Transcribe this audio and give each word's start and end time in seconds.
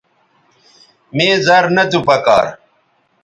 مے 1.15 1.27
زر 1.45 1.63
نہ 1.75 1.83
تو 1.91 1.99
پکار 2.07 2.45